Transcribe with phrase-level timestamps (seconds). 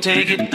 [0.00, 0.50] take it,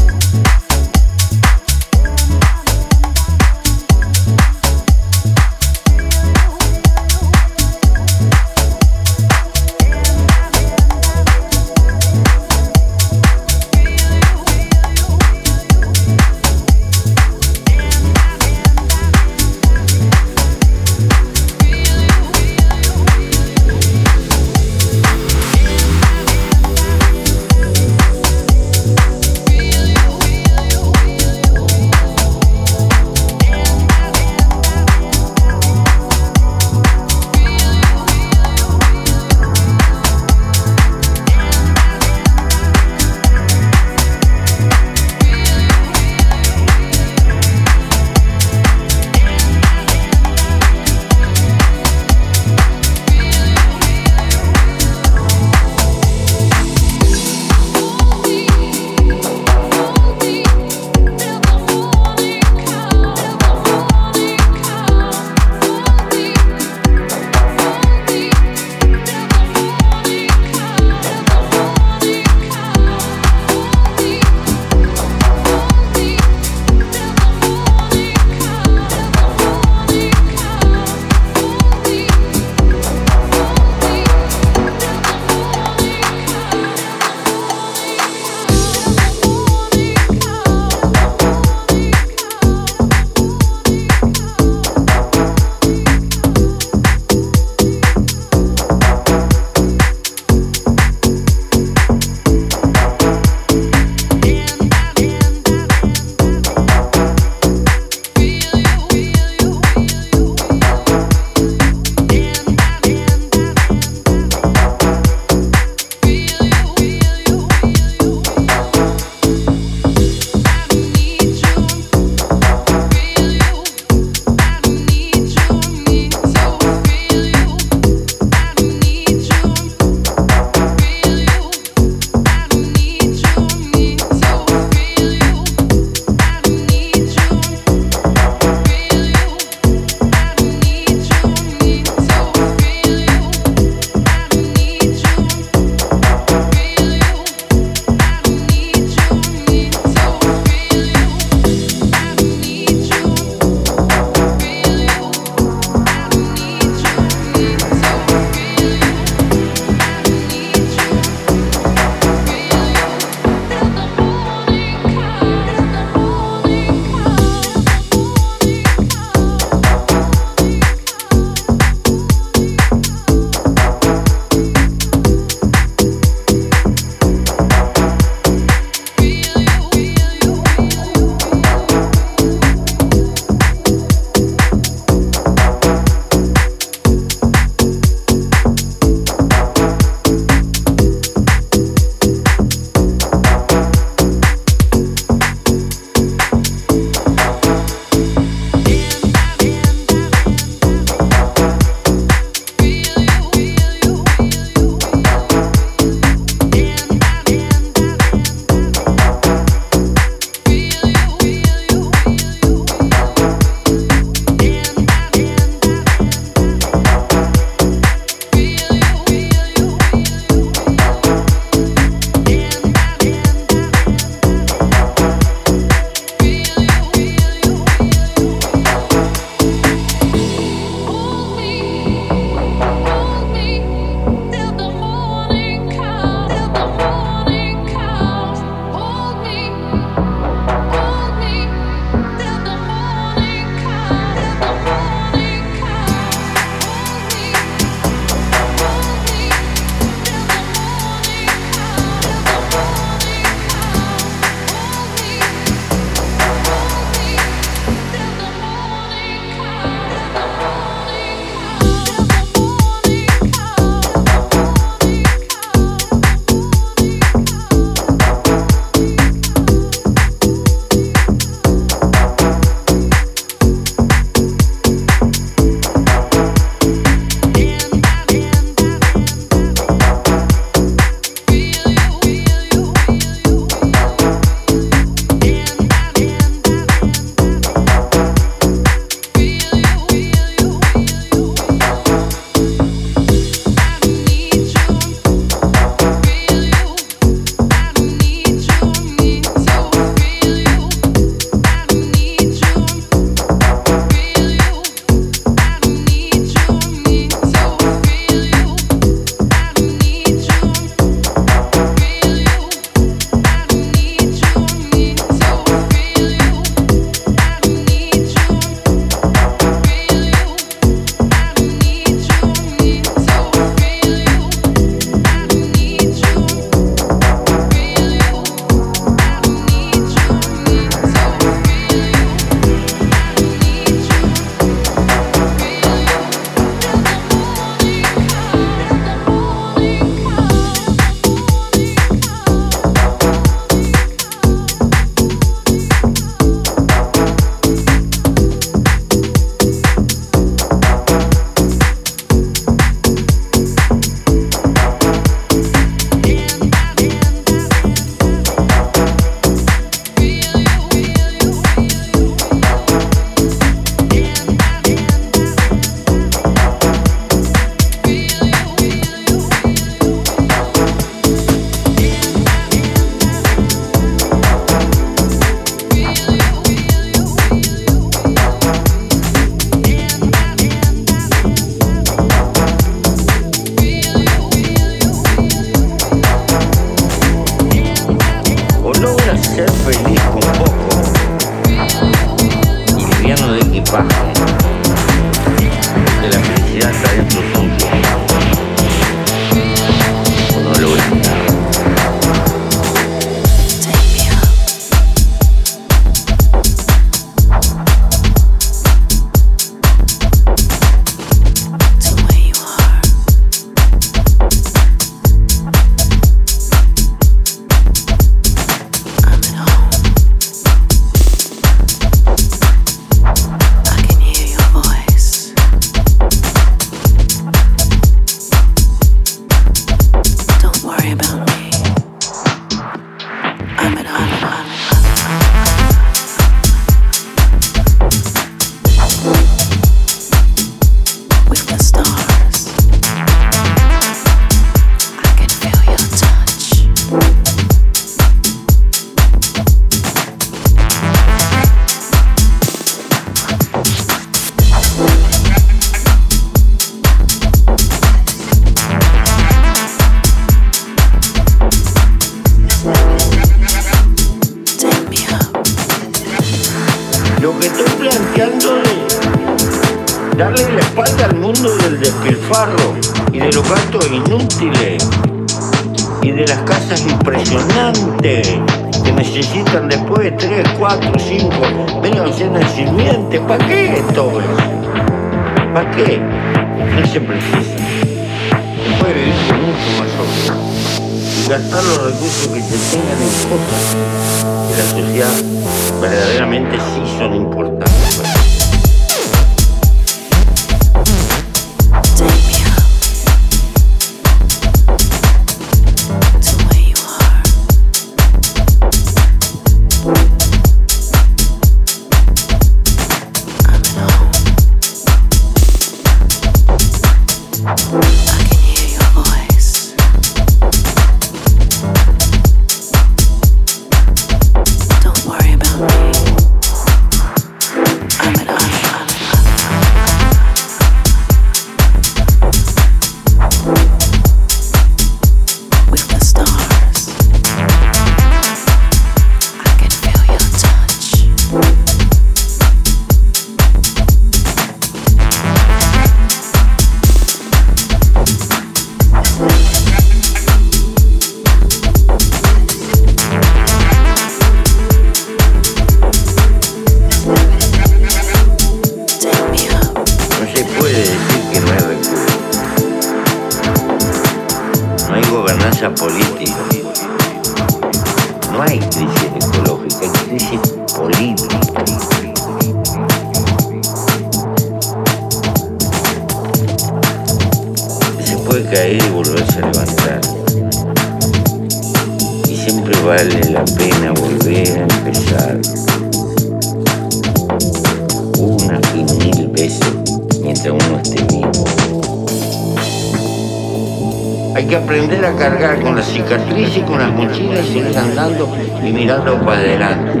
[596.20, 598.28] la crisis con las mochilas y andando
[598.62, 600.00] y mirando para adelante.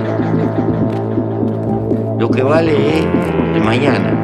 [2.18, 3.06] Lo que vale es
[3.54, 4.14] el mañana.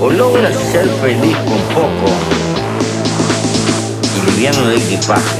[0.00, 2.12] O logras ser feliz con poco
[4.16, 5.38] y liviano de equipaje,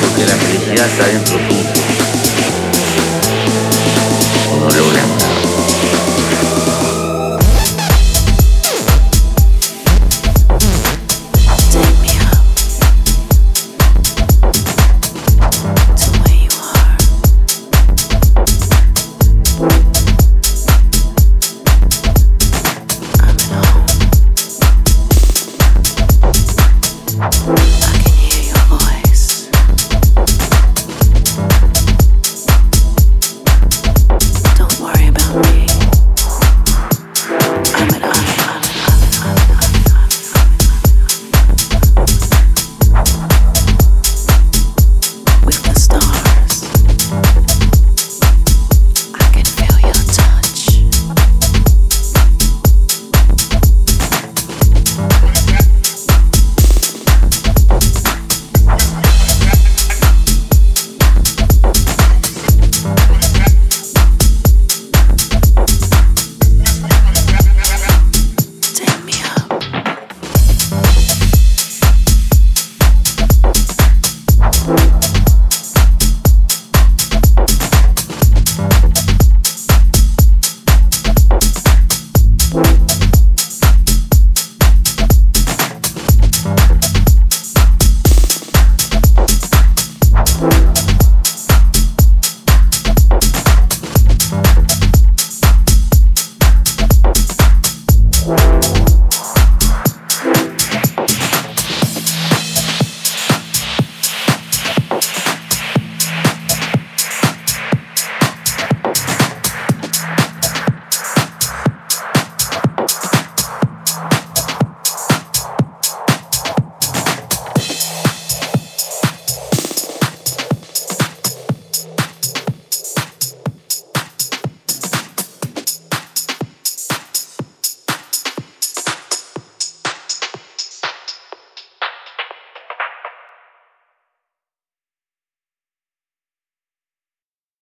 [0.00, 1.70] porque la felicidad está dentro tuyo.
[4.52, 5.15] O no logras